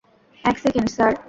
এক 0.43 0.55
second, 0.59 0.89
sir. 0.89 1.11